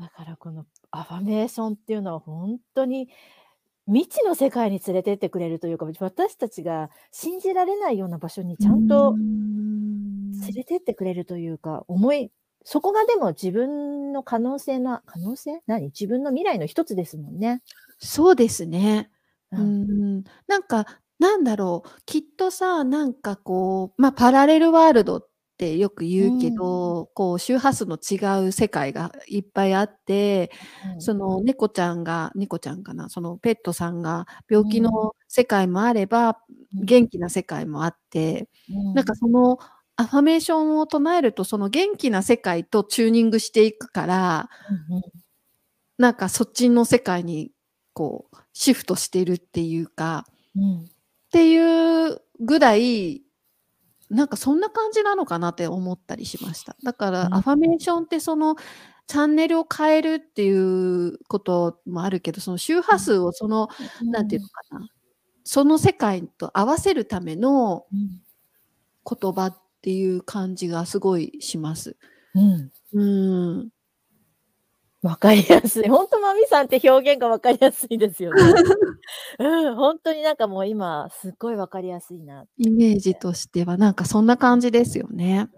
[0.00, 3.08] だからこのアファメーションっていうのは本当に
[3.86, 9.91] 未知の世界に連れてってくれるというか、私たちが信じられないような場所にうちゃんとん。
[10.48, 12.32] 連れてってくれるというか、思い
[12.64, 15.62] そこがでも自分の可能性の可能性？
[15.66, 15.86] 何？
[15.86, 17.62] 自分の未来の一つですもんね。
[17.98, 19.10] そうですね。
[19.52, 19.56] う。
[19.56, 19.74] うん
[20.20, 20.24] ん。
[20.46, 20.86] なんか、
[21.18, 26.62] なんだろう、きっとさ、なんかこう、ま、パラレルワールドってよくう言うけん。
[26.62, 30.92] ど、こう周波数の違う世界がいっぱいあって、うん。
[30.98, 34.92] その猫ちゃんが猫ちゃんかな、そのペットさんがう病気ん。
[34.92, 36.38] の世界もあれば、
[36.74, 36.84] うん。
[36.84, 38.92] 元気な世界もあって、うん。
[38.92, 39.58] なんかその
[40.02, 44.50] アファメーションを唱えると、その元気な世界とチューニングしていくから
[44.90, 45.02] うんうん。
[45.98, 47.52] なんかそっちの世界に
[47.94, 50.80] こうシフトしてるっていうかうん。
[50.82, 50.84] っ
[51.32, 53.22] ていうぐらい、
[54.10, 56.76] なんかそんな感じなのかなって思ったりしました。
[56.84, 57.12] だかうん。
[57.14, 58.56] らアファメーションってその
[59.08, 60.50] チャンネルを変えるってい
[61.08, 63.68] うこともあるけど、その周波数をその、
[64.02, 64.50] うなんていうのん。
[64.50, 64.88] かな、
[65.44, 68.22] その世界と合わせるためのうん。
[69.04, 71.96] 言葉っていう感じがすごいします。
[72.36, 72.70] うん。
[72.92, 73.04] う
[73.64, 73.68] ん。
[75.02, 75.88] わかりやすい。
[75.88, 78.40] ほんとマミさんって表現がわかりやすいですよね。
[79.40, 82.70] うん、ほんとになんかもう今すっごいわかりやすいなイ。
[82.70, 85.48] メージとしてはなんかそんな感じですよね。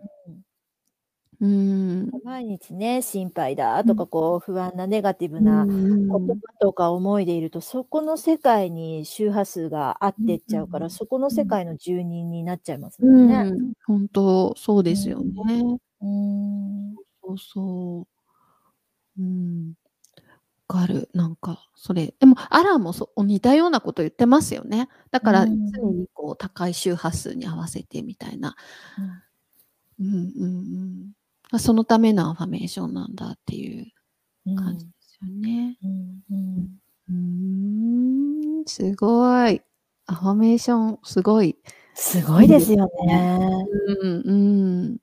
[1.44, 2.00] うん。
[2.12, 2.20] うん。
[2.22, 3.92] 毎日ね、心配だうん。
[3.92, 6.40] とかこう不安なネガティブうな言ん葉うん。
[6.60, 11.40] とか思いでいると、そこの世界に周波数が合っうんてっちゃうから、うんそこのうん。
[11.40, 13.48] 世界の住人になっちゃいますうもんね。
[13.70, 15.64] ん、本当そうですようね。
[15.74, 15.78] ん。
[16.00, 16.98] うん。
[17.22, 18.06] そうそう。
[19.18, 19.74] うん。
[20.68, 21.10] わかる。
[21.14, 24.88] なんかそれ、でもアランもそ似たようなこと言ってますよね。
[25.10, 25.90] だうから常ん。
[25.90, 28.56] にこう高い周波数に合わせてみたいな。
[28.98, 29.24] うん。
[29.98, 30.48] うんうんう
[31.08, 31.14] ん。
[31.54, 33.86] ま、そのためのアファメーションなんだっていう
[34.46, 34.56] うん。
[34.56, 35.78] 感じですよね。
[35.84, 36.68] うんうん。
[37.10, 39.62] うーん、すごい。
[40.06, 41.56] アファメーションすごい
[41.94, 43.16] すごいいですよね。
[43.16, 43.66] ね。
[44.00, 44.98] うんうん。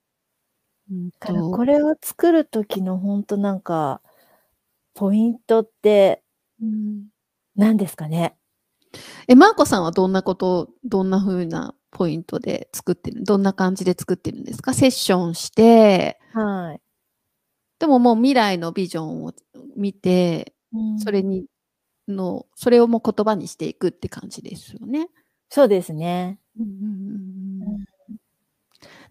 [0.91, 4.01] うんからとこれを作る時のほんとなんか、
[4.95, 6.23] ポイントって
[6.61, 7.07] うん。
[7.55, 8.37] 何ですかね？
[9.27, 14.73] え、マーコさんはどんなことどんな風なポイントで作ってるどんな感じで作ってるんですか？
[14.73, 16.81] セッションしてはい。
[17.79, 19.33] でももう未来のビジョンを
[19.75, 20.99] 見て、うん。
[20.99, 21.45] それに
[22.07, 25.09] のそれをもう言葉にしていくって感じですよね。
[25.49, 26.39] そうですね。
[26.59, 27.81] うんうんうんうん。
[28.09, 28.17] うん。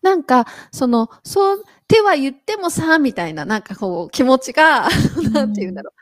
[0.03, 4.91] なんか、その、そうっては言ってもさ、みたいな、なんかこう気持ちが、う
[5.31, 5.85] なんて言うんだん。
[5.85, 5.93] ろ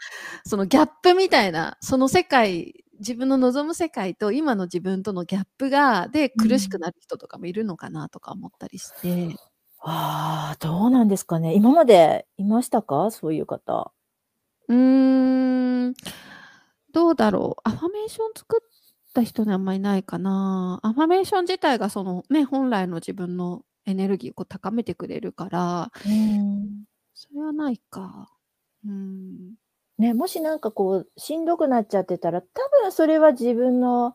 [0.47, 6.81] う、そのギャップみたいな、その世界自分の望む世界と今の自分とのギャップがで、う苦しくん。
[6.81, 9.39] なる人とかもいるのかなとか思ったりして。
[9.81, 11.55] ああ、どうなんですかね。
[11.55, 13.11] 今までいましたか？
[13.11, 13.93] そういう方。
[14.69, 15.95] うーん、
[16.93, 17.61] どうだろう。
[17.69, 18.69] アファメーション作っ
[19.15, 20.81] た人にあんまいないかな。
[20.83, 26.85] アファメーション自体がそのね、本来の自分のエネルギーをこう高めてくれるから、うん。
[27.15, 28.29] それはないか。
[28.87, 29.55] うん。
[29.99, 32.47] ね、もしなんかこう、しんどくなっちゃってたら、多
[32.83, 34.15] 分それは自分の、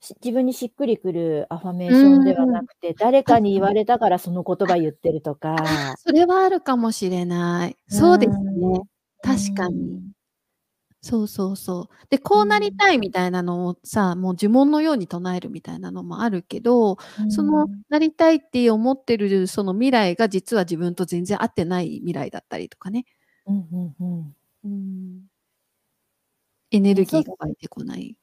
[0.00, 5.54] し自分にしっくりくるアファメーションではなくて、誰かに言われたからその言葉言ってるとか。
[5.98, 7.76] それはあるかもしれない。
[7.88, 8.80] そうですね。
[9.22, 10.02] 確かに。
[11.02, 12.06] そうそうそう。
[12.10, 16.96] で、こうなりたいみたいなのをさ、もう呪文のように唱えるみたいなのもあるけど、
[17.28, 23.04] そのなりたいって思ってるその未来が実は自分と全然合ってない未来だったりとかね。
[23.46, 24.36] うんうんうん。
[24.66, 25.28] うん。
[26.72, 28.16] エネルギーが湧いてこない。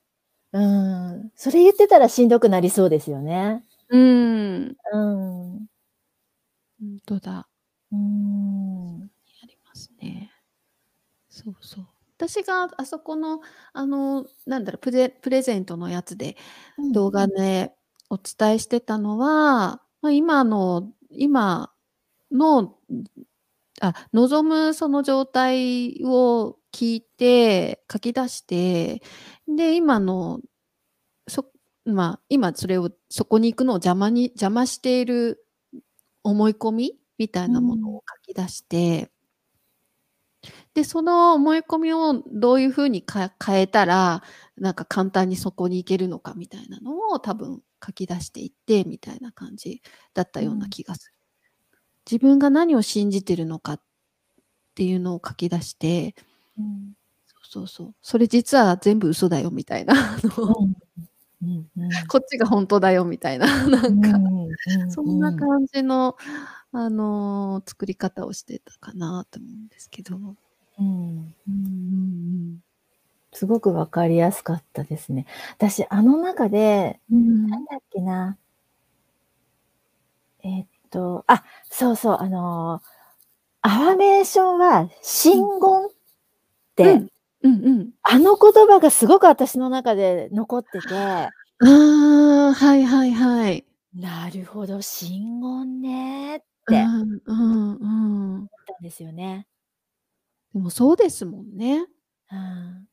[0.54, 1.32] うん。
[1.36, 3.64] それ言ってたらしんどくなりそうですよね。
[3.90, 4.78] うん。
[4.94, 5.00] う
[5.60, 5.68] ん。
[6.80, 7.48] ほんとだ。
[7.92, 9.04] うーん。
[9.44, 10.32] ありますね。
[11.30, 11.88] そうそう。
[12.18, 13.42] 私があそこの、
[13.74, 16.38] あの、なんだろう、プレプレゼントのやつで、
[16.94, 17.74] 動画で
[18.10, 21.74] お伝えしてたのは、ま、今の今
[22.32, 22.78] の
[23.90, 29.02] あ、望むその状態を聞いて、書き出して、
[29.48, 30.40] で、今の、
[31.28, 31.52] そ
[31.86, 35.46] まあ、今それをそこに行くのを邪魔に邪魔している
[36.24, 39.12] 思い込みみたいなものを書き出して
[40.74, 44.24] で、その思い込みをどういう風に変えたら、
[44.58, 49.82] なんか簡単にそこに行けるのかみたいなのを多分書き出していってみたいな感じ
[50.14, 51.13] だったような気がする。
[52.10, 53.82] 自分が何を信じてるのかっ
[54.76, 56.16] ていうのを書き出して、
[56.58, 56.94] うん、
[57.26, 57.96] そうそうそう。
[58.02, 59.94] それ実は全部嘘だよみたいな。
[60.38, 60.76] うん。
[61.46, 61.68] うん、
[62.08, 64.18] こっちが本当だよみたいな、なんか、
[64.90, 66.16] そんな感じの、
[66.72, 70.18] あのー、作り方をしてたかなと思うんですけど。
[70.80, 71.36] うん。
[71.48, 72.60] うん、
[73.34, 75.26] すごくわかりやすかったですね。
[75.58, 78.38] 私、あの中で、うん、なんだっけな。
[80.44, 82.88] えー、っと、あ、そうそう、あのー、
[83.62, 85.90] アファメーションは、真言っ
[86.76, 87.08] て、うん
[87.44, 90.96] うんうん、あの言葉がすごく私の中で残ってて。
[90.96, 91.30] あ
[91.62, 93.66] あ、はいはいはい。
[93.94, 96.82] なるほど、真言ねって。
[96.82, 98.44] うん、うん、うん。
[98.44, 99.48] ったんですよね。
[100.54, 101.86] でもそうですもんね。
[102.32, 102.88] うん。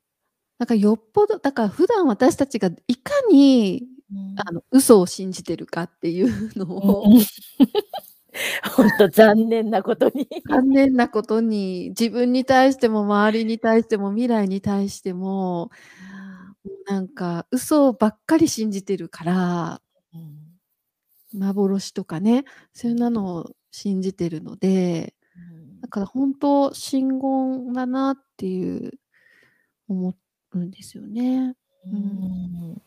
[0.59, 4.00] なんかよっぽど、だから普段私たちがいかに、うん、
[4.37, 7.05] あの嘘を信じてるかっていうのを、
[8.77, 15.71] 本当残念なことに残念なことに自分に対しても周りに対しても未来に対しても、
[16.87, 25.15] なんか嘘ばっかり信じてるから、うん、幻とかねそういうのを信じてるので、
[25.81, 28.93] だから本当真言だなっていう
[29.89, 30.15] 思
[30.53, 31.55] うんですよね。
[31.87, 32.83] うん。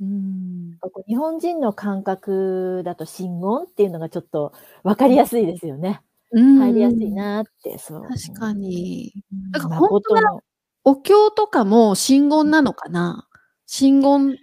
[0.00, 0.78] うん。
[1.06, 6.02] 日本人の感覚だと真言っていうのがちょっと分かりやすいですよね。
[6.32, 8.02] うん、入りやすいなって、そう。
[8.02, 9.12] 確かに。
[9.52, 10.40] だから本当は
[10.84, 13.26] お経とかも真言なのかな？
[13.66, 14.36] 真言、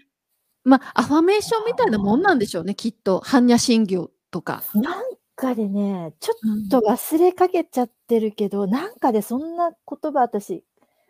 [0.64, 3.22] まあ、アファメーションみたいなもんなんでしょうね、きっと。
[3.26, 4.64] 般若心経とか。
[4.74, 5.04] なん
[5.36, 6.34] かでね、ちょ
[6.66, 10.64] っと忘れかけちゃってるけど、なんかでそんな言葉私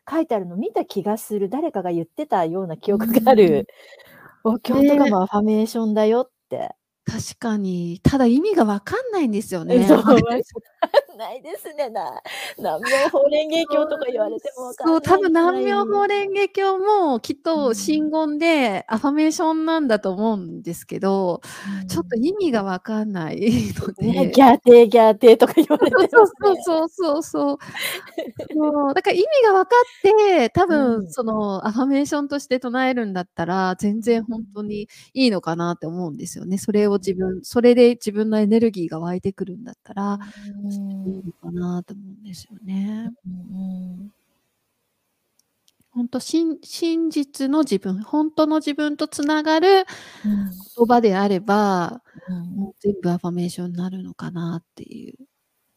[0.10, 1.50] 書いてあるの見た気がする。
[1.50, 3.68] 誰かが言ってたような記憶がある。
[4.44, 6.76] お経とかもアファメーションだよって。
[7.06, 8.00] 確かに。
[8.04, 9.86] ただ意味がわかんないんですよね。
[9.88, 10.04] そう、
[11.18, 11.90] ないですね。
[11.90, 12.22] な
[12.58, 14.96] 南無法蓮華経とか言われてもわかんない。
[14.96, 21.42] そう、多分南無法蓮華経もきっと真言でアファメーションなんだと思うんですけど、
[21.82, 23.40] うん、ちょっと意味がわかんない
[23.76, 24.06] ので。
[24.06, 28.94] ね、ギャーテーギャーテーとか言われて、ね、そうそうそうそうそう。
[28.94, 36.58] だから意味が分かって、多分、うん、そのアファメーションとして唱えるんだったら、全然本当にいいのかなって思うんですよね。
[36.58, 40.20] それを自分、それで自分のエネルギーが湧いてくるんだったら、
[40.64, 43.12] うん、いいのかなと思うんですよね。
[43.26, 44.12] うん
[45.92, 49.86] 本当真真実の自分本当の自分とつながる
[50.24, 55.18] 言葉であれば、うん、もう全部アファメーションになるのかなっていう。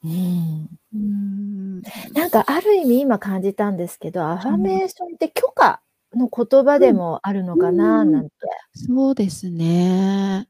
[0.05, 1.83] うん、うん
[2.13, 5.83] なんかある意味今感じたんですけど、アファメーションって許可
[6.15, 8.35] の言葉でもあるのかななんて。
[8.73, 10.49] そうですね。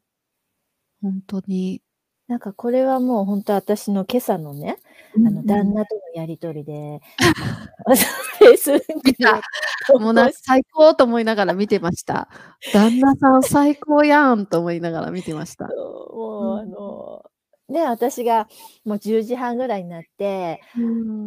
[1.02, 1.82] 本当に。
[2.28, 4.78] なんかこれはもう本当私の今朝のね、
[5.14, 7.00] あの旦那とのやり取りで、
[10.00, 12.28] もうな最高と思いながら見てました。
[12.72, 15.68] 旦那さん最高やんと思いながら見てました。
[15.68, 17.22] もう、あの、
[17.68, 18.48] で、私が
[18.84, 20.60] もう10時半ぐらいになって、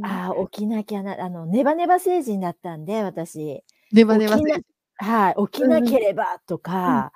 [0.03, 3.63] ああ、起きなきゃな、あの、ネバネバ星人だったんで、私。
[3.93, 4.78] ネバネバ星人。
[5.01, 7.13] はい、起きなければとか、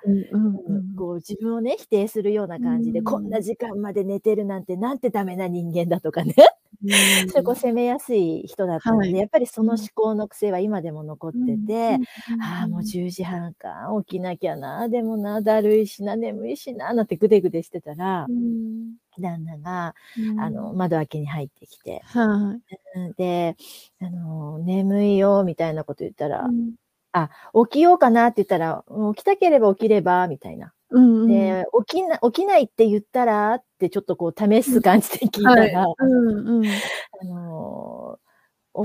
[0.96, 6.34] こう自分をね、否定するような感じで、こんな時間まで寝てるなんて、なんてダメな人間だとかね。
[7.28, 9.18] それこう責めやすい人だったので、はい。
[9.18, 9.76] やっぱりそのうん。
[9.76, 12.04] 思考の癖は今でも残っうん、てて、うん
[12.38, 12.94] ああ、もううんうん。
[12.94, 18.96] 10時半か、起きなきゃな、でもな、だるいしな、眠いしな、なんてぐでぐでしてたらう、ん。
[19.20, 20.74] 旦那が、うあの、ん。
[20.74, 22.64] 窓開けに入ってきて、はい。
[22.96, 23.56] うん、で、
[24.00, 26.74] あの、眠いよみたいなこと言ったら、うん。
[27.16, 27.30] あ、
[27.66, 30.74] 起きようかなって言ったら、起きたければ起きればみたいな。
[30.90, 31.28] うんうん。
[31.28, 34.62] で、起きな起きないって言ったらってちょっとこう試うん。
[34.62, 35.70] す感じで聞いはい。
[35.72, 36.82] たら、うんうん。
[37.20, 38.18] あの、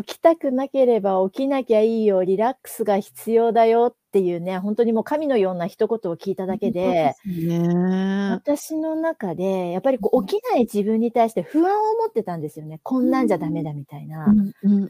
[0.03, 8.39] 起きたくなければ起きなきゃいいよ、リラックスが必要だよっていうね、ほんとにもう神のような一言を聞いただけでで、すね。
[8.43, 10.25] 私の中でやっぱりこううん。
[10.25, 12.79] 起きない自分に対して不安を持ってたんですよね。
[12.83, 13.63] こうんなんじゃダメん。
[13.63, 14.37] だみたいな。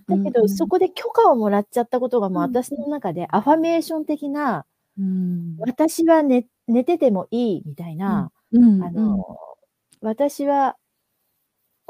[0.07, 0.47] だけど。
[0.47, 4.65] そこで許可をもらっちゃったことがもううん私の中でアファメーション的な、
[4.97, 5.55] うん。
[5.59, 8.07] 私はね寝ててもいいみたいうん。
[8.07, 8.31] な。
[8.79, 9.25] あの、
[10.01, 10.77] 私は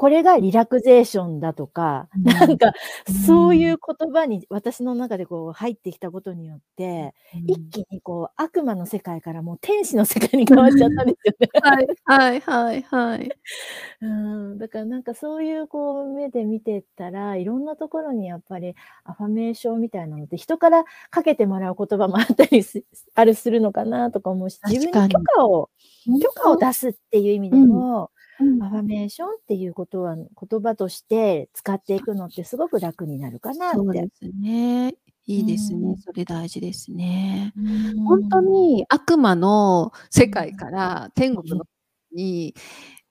[0.00, 2.58] これがリラクゼーションだとか、うなんん。
[2.58, 2.72] か
[3.08, 3.12] う。
[3.12, 7.46] そういうん言葉に私の中でこう入ってきたことによって、うん。
[7.46, 11.48] 一気にこう悪魔の世界からもう天使の世界に変わっちゃったんですよね。
[11.60, 13.36] はいはいはいはい。
[14.02, 22.84] うーん、だからなんかそういうこう目で見てったら、いろんなところにやっぱりアファメーションみたいなのって、人からかけてもらう言葉もあったりす
[23.14, 25.18] あるするのかなとか思うし、自分に許。
[25.22, 25.70] 可を
[26.20, 26.58] 許可をと。
[26.58, 27.60] 出すっていう意味うん。
[27.60, 28.19] でも、うん。
[28.58, 30.26] アファメーションっていうことは言
[30.62, 33.82] 葉として使っていくのってすごく楽になるかなって。
[33.82, 34.94] そうですね。
[35.36, 35.94] ういいですね。
[35.96, 36.02] ん。
[36.04, 37.54] それ大事ですね。
[37.56, 37.60] う
[38.02, 38.70] ほんとん。
[38.74, 40.70] に悪魔のう世界かん。
[40.70, 41.56] ら天うん。
[41.56, 41.64] 国の
[42.12, 42.54] に、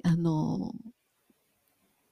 [0.03, 0.73] あの、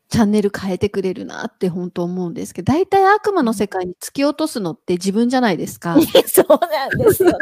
[0.10, 3.48] チャンネル変えてくれるなってほんと思うんですけど、大体悪魔うん。
[3.48, 5.96] の世界に突き落とすのって自分じゃないですか。
[6.28, 7.38] そうなんですよね。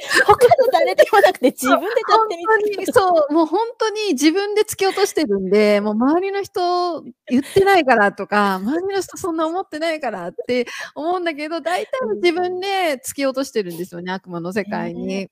[0.26, 12.60] 他の誰でもなくて自分で勝手にとに、そう、もうほんとに自分で突き落としてるんで、もう周りの人言ってないからとか、周りの人そんな思ってないからって思うんだけど、大体う自分ん。
[12.60, 15.28] で突き落としてるんですよね、悪魔の世界ね、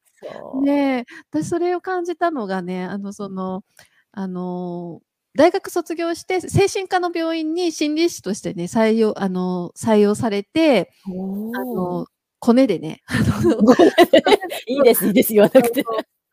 [0.63, 0.65] に。
[0.65, 3.65] で、私それを感じたのがね、あの、その、
[4.13, 5.01] あの、
[5.39, 10.91] 大学卒業して精神科の病院に心理師としてね、採用あの、採用されて、
[11.55, 11.65] あ。
[11.65, 12.07] の、
[12.41, 13.03] コネでね、
[14.67, 15.85] いいですいいです、言わなくて。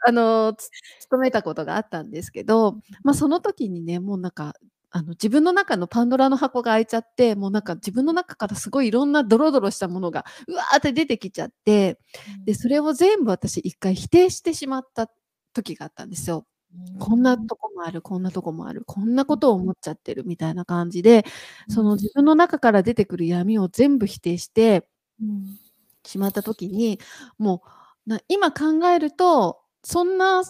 [0.08, 0.70] あの、つ
[1.02, 4.56] 勤めたことがあったんですけど、ま、その時にね、もうなんか、
[4.89, 12.00] あの、自分の中のパンドラの箱が開いちゃって、もうなんか自分の中からすごいいろんなドロドロしたものが、うわって出てきちゃって、
[12.44, 12.56] で、うん。
[12.56, 15.12] それを全部私一回否定してしまった
[15.54, 16.46] 時があったんですよ。
[16.75, 17.38] うこんな。
[17.38, 19.35] とこもある、こんなとこもある、こんなうん。
[19.35, 21.25] ことを思っちゃってるみたいな感じで、
[21.69, 21.97] そのうん。
[21.97, 24.88] 自分の中から出てくる闇を全部否定して
[25.19, 25.59] うん。
[26.05, 26.99] しまった時に、
[27.38, 27.63] も
[28.07, 30.43] う、な今考えると、そんな、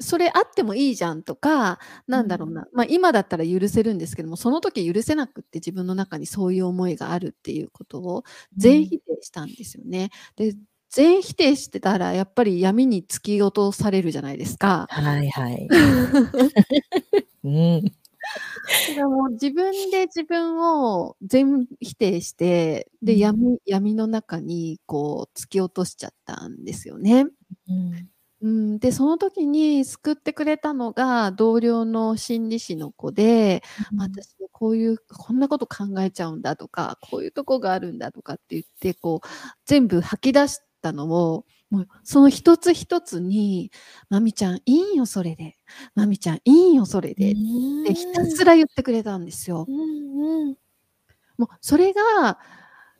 [0.00, 1.78] それあってもいいじゃんとか、
[2.12, 2.18] うん。
[2.18, 8.24] なんだろうな、ま、今だったら許せるんですけども、その時許せなくって自分の中にそういう思いがあるっていうことを
[8.56, 8.60] うん。
[8.60, 10.10] 全否定したんですよね。
[10.36, 10.54] で、
[10.90, 14.86] 全否定してたらやっぱり闇に突き落とされるじゃないですか。
[14.90, 15.68] はいはい。
[17.44, 17.84] うん。
[17.84, 17.90] だ
[18.94, 23.18] からもう自分で自分を全否定して、で、うん。
[23.18, 27.26] 闇闇の中にこう突き落としちゃったんですよね。
[27.68, 28.08] うん。
[28.40, 34.00] うん、で、その時に救ってくれたのが同僚の心理師の子で、うん。
[34.00, 39.28] 私こういうこんなこと考えちゃうんだとか、こういうとこがあるんだとかって言って、こう
[39.66, 43.70] 全部吐き出したのを、もうその一つ一つに、
[44.10, 45.56] 「マミちゃんいいよそれで。
[45.94, 47.36] マミちゃんいいよそれうで」っ
[47.84, 48.24] てひた。
[48.26, 49.66] すら言ってくれたんですよ。
[49.68, 50.56] うんうん。
[51.38, 52.38] もうそれが、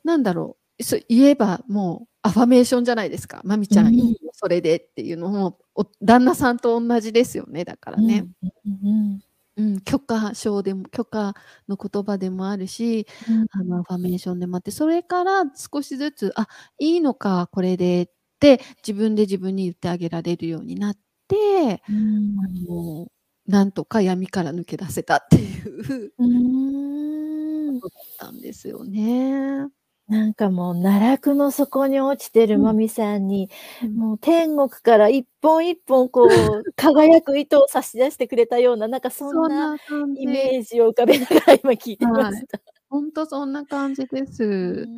[0.04, 3.42] なんだろう、そ言えばもうアファメーションじゃないですか。
[3.44, 4.12] マミうちゃんいいん。
[4.24, 8.26] よそれでっていうのも、お旦那さんとおんなじですよね、だからね。
[8.42, 8.50] うん。
[8.66, 9.20] うんうん。
[9.58, 11.34] うん、許可証でも許可
[11.68, 13.48] の言葉でもあるし、うん。
[13.50, 18.08] あの、アファメーションでもあって、それから少しずつ、あ、いいのか、これでっ
[18.40, 20.94] て自分で自分に言ってあげられるようになっ
[21.28, 21.92] て、う
[22.36, 22.68] あん。
[22.68, 23.08] の、
[23.46, 25.60] なんとか闇から抜け出せたってい
[26.08, 27.80] ううーん。
[27.80, 29.68] ことだったんですよね。
[30.08, 32.70] なんかもう奈落の底に落ちてるうん。
[32.70, 33.50] マミさんに、
[33.80, 34.02] うん。
[34.02, 39.78] もう天国から一本一本こう 輝く糸を差し出してくれたような、なんかそそんんな
[40.14, 40.28] イじ。
[40.28, 42.32] メージを浮かべながら今聞いてまはい。
[42.32, 42.58] した。
[42.88, 44.90] ほんとそんな感じでうす。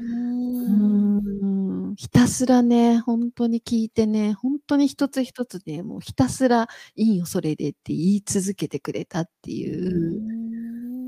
[0.66, 1.20] うん。
[1.92, 10.22] ん、ひたすらね、ほんとに聞いてね、ほんとに一つ一つね、もうひたすら「いいよそれで」って言い続けてくれたってういう。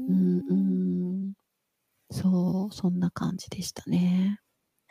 [0.09, 0.55] うんう。
[0.55, 0.82] ん。
[2.13, 4.41] そう、そんな感じでしたね。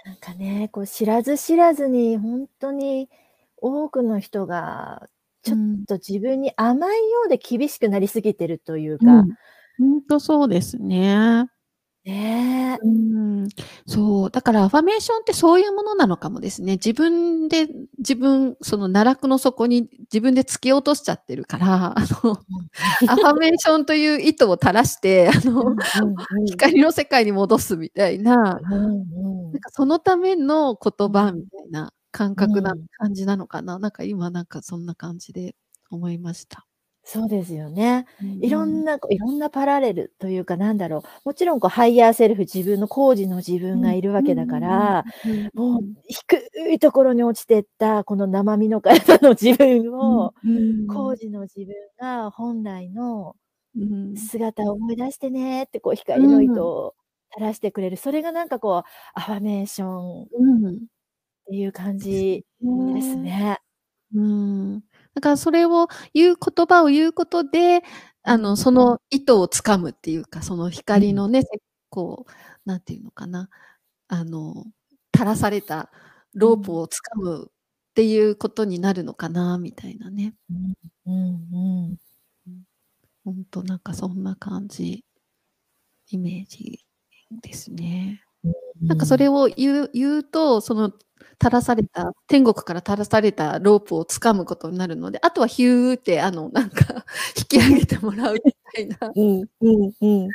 [0.06, 3.10] なんかね、こう知らず知らずにほんとに
[3.58, 5.08] 多くの人が
[5.44, 5.86] ちょっうん。
[5.88, 9.36] と自分に甘いようで厳しくなりすぎてるといううか、ん。
[9.78, 11.46] ほんとそうですね。
[12.06, 12.88] ねえ。
[12.88, 13.48] うん、
[13.86, 14.32] そう。
[14.32, 16.74] だからアファメーションってそういうものなのかもですね。
[16.74, 17.68] 自分で、
[18.00, 22.40] 自分、その奈落の底に自分で突き落としちゃってるから、あの、
[23.08, 25.76] アファメーションという糸を垂らして、あの、
[26.48, 28.62] 光の世界に戻すみたいな、なん
[29.60, 33.78] かそのための言葉みたいな感覚な感じなのかな。
[33.80, 35.56] なんか今なんかそんな感じで
[35.92, 36.66] 思いました。
[37.04, 38.06] そうですよね。
[38.42, 45.04] いろんな、いろんなパラレルというか、なんだろう、もちろんこうハイヤーセルフ、自分の高次の自分がいるわけだから、
[45.54, 50.34] もう低いところに落ちてったこの生身の体の自分を、
[50.88, 51.68] 高次の自分
[52.00, 53.36] が本来の
[54.16, 56.96] 姿を思い出してねってこう光の糸を
[57.34, 57.98] 垂らしてくれる。
[57.98, 60.28] それがなんかこうアファメーションっ
[61.48, 62.46] ていう感じ
[62.96, 63.60] ですね。
[64.16, 64.84] うん。
[65.16, 67.82] だからそれを言う言葉を言うことで、
[68.24, 71.44] あの、その意図をつかむっていうか、その光のね、
[71.90, 72.32] こう、
[72.70, 73.50] なんていうのかな、
[74.08, 74.66] あの、
[75.16, 75.92] 垂らされた
[76.34, 80.36] ロープをつかむっていうことになるのかなみたいなね。
[80.52, 80.74] うん。
[81.08, 81.98] うん。
[82.48, 82.64] うん。
[83.26, 85.06] ほんとなんかそんな感じ、
[86.10, 86.86] イメージ
[87.42, 88.22] ですね。
[88.82, 90.94] なんかそれを言う言うと、その
[91.42, 97.06] 垂らされた、天国から垂らされたロープを掴むことになるので、あとはヒューって、あの、なんか
[97.38, 100.30] 引き上げてもらうみたいなうんうんうん。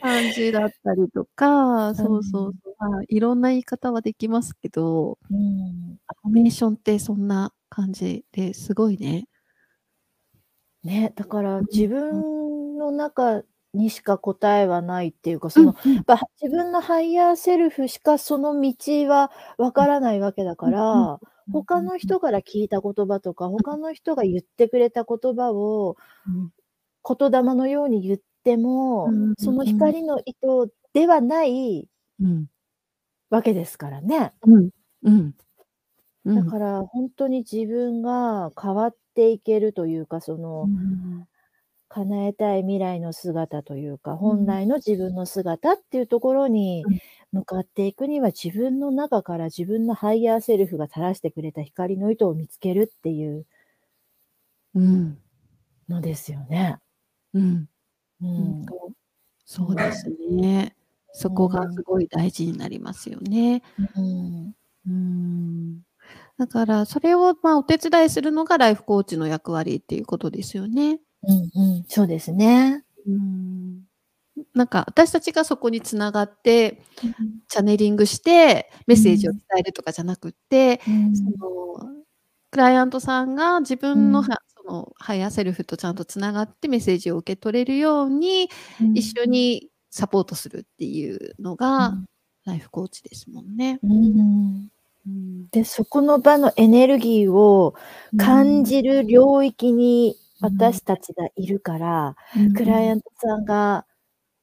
[0.00, 5.98] 感じだったりとか、そうそうそう、まあ、いろんな言い方はできますけど、うん。
[6.06, 9.26] アファメーションってそんな感じですごいね。
[10.82, 13.42] ね、だから自分の中
[13.74, 18.74] にしか答えはないっていうか、その、やっぱ自分のハイヤーセルフしかその道
[19.08, 21.20] はわからないわけだから、
[21.52, 25.96] 他の人から聞いた言葉とか、他の人が言ってくれた言葉を、
[27.06, 29.08] 言霊のように言っても、
[29.38, 31.88] その光の糸ではない
[33.30, 34.32] わけですからね。
[34.46, 34.70] うん
[35.02, 35.34] うん。
[36.24, 40.68] だから本当に自分が変わっていけるというか、その
[41.94, 46.88] 叶えたい未来の姿というか、本来の自分の姿っていうところに
[47.32, 53.46] 向かっていくには、自分の中から自分のハイヤーセルフが垂らしてくれた光の糸を見つけるっていう
[54.74, 55.18] うん。
[55.88, 56.78] のですよね。
[57.34, 57.68] うん。
[58.20, 58.76] うん。
[59.46, 60.76] そうですね。
[61.12, 63.62] そこがすごい大事になりますよね。
[63.96, 64.54] うん。
[64.86, 65.82] うん。
[66.38, 71.00] だからそれを、ま、お手伝いするのがライフコーチの役割っていうことですよね。
[71.26, 72.84] うんうん、そうですね。
[73.06, 73.82] うん。
[74.54, 77.14] なんか私たちがそこに繋がって、うん、
[77.48, 81.30] チャネリングしてメッセージを伝えるとかじゃなくって、うん、その
[82.50, 84.32] クライアントさんが自分の、うん、そ
[84.66, 88.48] のハイヤーセルフとちゃんと繋がってメッセージを受け取れるように、
[88.94, 91.94] 一緒にサポートするっていうのが、
[92.44, 93.78] ライフコーチですもんね。
[93.82, 94.68] うん
[95.50, 97.74] で、そこの場のエネルギーを
[98.16, 103.86] 感じる領域に私たちがいるから、うん、クライアントさんが、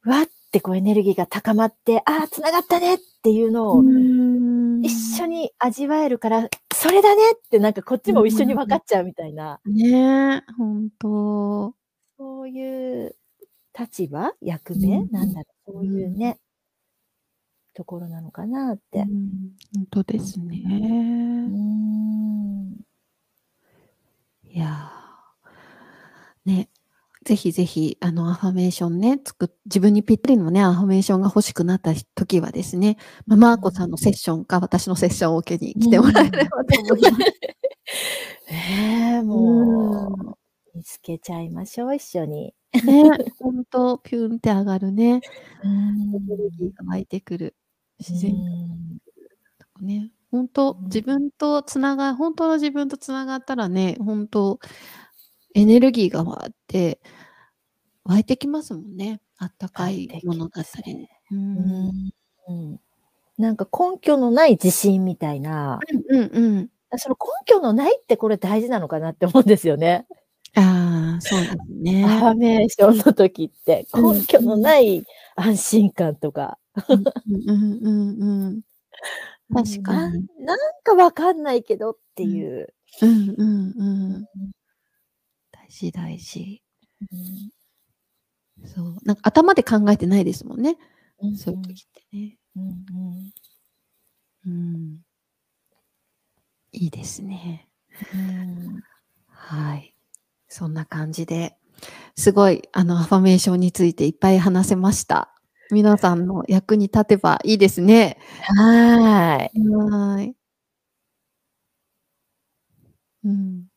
[0.03, 3.83] わってこうエネルギーが高まって、ああ、繋がったねっていうのを
[4.81, 4.89] 一
[5.21, 9.59] 緒に味わえるから、それだねってなんかこっちも一緒に分かっちゃうみたいな。
[9.65, 11.75] ねえ、ほんと。
[12.17, 13.15] そういう
[13.77, 16.39] 立場役目、うん、なんだろう、そういうね、
[17.73, 19.05] ところなのかなって。
[19.75, 20.63] 本当ですね。
[20.65, 21.81] うん。
[24.53, 25.00] いや
[26.45, 26.69] ね、
[27.23, 37.13] ぜひぜひ、あの、アファメーションね、つく、自分にぴったりのね、アファメーションが欲しくなった時はですね、まマーコさんのセッションか、私のセッションを受けに来てもらえればと思います。
[38.49, 38.55] え
[39.17, 40.35] え、も
[40.73, 42.55] う、見つけちゃいましょう、一緒に。
[42.73, 43.03] ね、
[43.39, 45.21] ほんと、ピュンって上がるね。
[45.63, 47.55] エネルギーが湧いてくる。
[47.99, 48.33] 自然
[49.79, 50.11] とね。
[50.31, 54.59] 本当、自分とつなが本当の自分とつながったらね、本当
[55.53, 56.99] エネルギーがわって、
[58.03, 59.21] 湧いてきますもんね。
[59.37, 61.09] あったかいものだったりね。
[61.31, 62.11] うん。
[62.47, 62.79] うん。
[63.37, 65.79] なんか根拠のない自信みたいな。
[66.09, 66.69] うんうんうん。
[66.97, 70.05] その根拠のないってこれ大事なのかなって思うんですよね。
[70.55, 72.03] ああ、そうですね。
[72.05, 75.03] アファメーションの時って、根拠のない
[75.35, 76.57] 安心感とか。
[76.89, 78.61] うんうん。
[79.53, 80.27] 確かに。
[80.39, 82.73] なんかわかんないけどっていう。
[83.01, 83.83] うんうんう
[84.19, 84.25] ん。
[85.71, 86.61] 事大事。
[87.11, 88.97] うん、そう。
[89.03, 90.77] なんか頭で考えてないですもんね。
[91.21, 92.37] うんうん、そういう時ってね。
[92.55, 93.31] うん、
[94.45, 95.01] うん、
[96.71, 97.67] いいですね。
[98.13, 98.81] うん、
[99.27, 99.95] はい。
[100.49, 101.57] そんな感じで、
[102.17, 105.33] すごい、あの、アファメーションについていっぱい話せました。
[105.71, 108.19] 皆さんの役に立てばいいですね。
[108.43, 109.51] はい。
[109.59, 110.35] はい。
[113.23, 113.70] うん。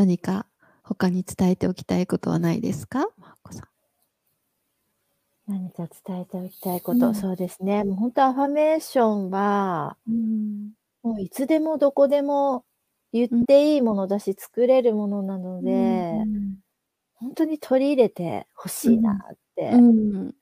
[0.00, 0.46] 何か
[0.82, 3.06] 他に伝えておきたいことはないですか？
[5.46, 7.84] 何か伝えておきたいこと、うん、そうですね。
[7.84, 10.70] もう本当アファメーションは、うん、
[11.02, 12.64] もういつでもどこでも
[13.12, 16.54] 言っていいものだし、作れるものなので、うん、
[17.16, 20.32] 本当に取り入れて欲しいなって思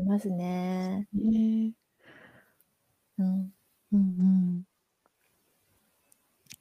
[0.00, 1.06] いますね。
[1.14, 1.72] うん。
[3.18, 3.26] うん。
[3.26, 3.52] うん
[3.92, 4.62] うん。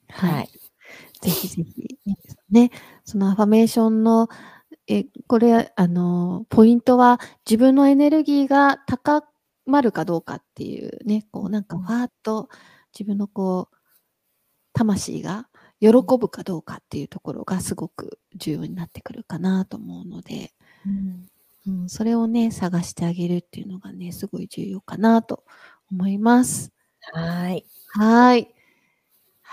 [0.09, 0.49] はい。
[1.23, 1.97] ぜひぜひ、
[2.49, 2.71] ね、
[3.05, 4.27] そのアファメーションの、
[4.87, 7.19] え、これ、あの、ポイントは
[7.49, 9.23] 自分のエネルギーが高
[9.65, 12.49] まるかどうかっていうね、こうなんかファーッと
[12.93, 13.77] 自分のこう、
[14.73, 15.47] 魂が
[15.79, 20.51] 喜ぶかどうかっていうところがすごく重要になってくるかなと思うので、
[20.85, 21.25] うん、
[21.67, 25.45] うん、それをね、探してあげるっていうのがね、すごい重要かなと
[25.91, 26.73] 思います。
[27.13, 27.65] はい。
[27.87, 28.53] はい。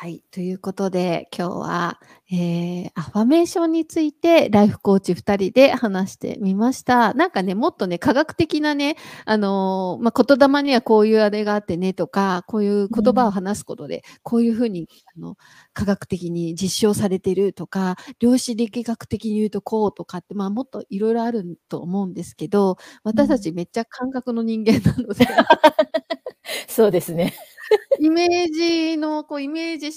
[0.02, 0.24] はい。
[0.30, 2.00] ということで、今日は、
[2.32, 7.12] えー、アファメーションについて、ライフコーチ2人で話してみました。
[7.12, 8.96] なんかね、もっとね、科学的なね、
[9.26, 15.36] あのー、まあ、言霊にはこういうあれがあってねとか、こういう言葉を話すことで、こういうふうに、あの、
[15.74, 25.26] 科学的に実証されてるとか、量子力学的に言うとこうとかって、まあ、もっといろいろあると思うんですけど、私たちめっちゃ感覚の人間なので。
[26.68, 27.34] そうですね。
[28.00, 29.90] イメージの、こう、イメージ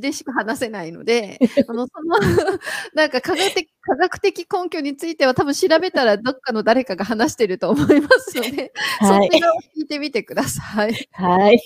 [0.00, 2.16] でしか話せないので、 あの、その
[2.94, 11.08] なんか科学的、科学的根拠については多分調べたらどっかの誰かが話してると思いますので、はい、そちらを聞いてみてください。
[11.12, 11.60] はい。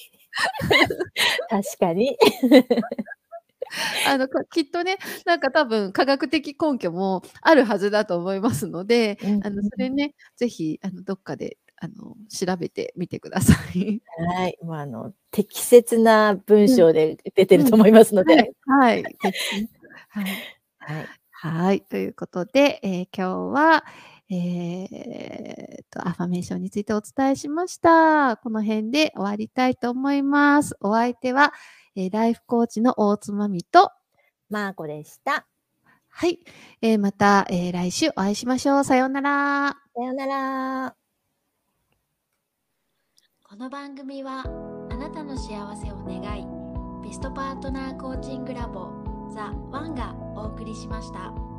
[1.48, 2.16] 確かに。
[4.06, 14.00] あの、きっとね、なんか多分科学的根拠もあるはずだと思いますので、うん、あの、それね、ぜひ、あの、どっかであの、調べてみてください。
[14.34, 14.58] はい。
[14.62, 18.34] まあ、あの、適切な文章で出てると思いますので。
[18.34, 19.02] うんうんはい。
[19.02, 19.14] はい。
[20.08, 20.24] はい。
[20.78, 21.06] はい。
[21.30, 21.80] はい。
[21.82, 23.84] ということで、えー、今日は、
[24.30, 28.38] えー、と、アファメーションについてお伝えしました。
[28.38, 30.76] この辺で終わりたいと思います。
[30.80, 31.52] お相手は、
[31.96, 33.90] えー、ライフコーチの大津まみと、
[34.48, 35.46] マーコでした。
[36.08, 36.38] はい。
[36.80, 38.84] えー、また、えー、来週お会いしましょう。
[38.84, 39.76] さようなら。
[39.94, 41.03] さようなら。
[43.56, 44.42] この番組は
[44.90, 46.44] あなたの幸せを願い
[47.06, 48.90] ベストパートナーコーチングラボ
[49.32, 51.53] ザ・ワンがお送りしました。